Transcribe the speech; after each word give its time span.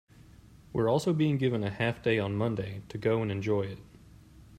We're 0.73 0.89
also 0.89 1.13
being 1.13 1.37
given 1.37 1.63
a 1.63 1.69
half 1.69 2.01
day 2.01 2.17
on 2.17 2.35
Monday 2.35 2.81
to 2.89 2.97
go 2.97 3.21
and 3.21 3.31
enjoy 3.31 3.65
it. 3.67 3.77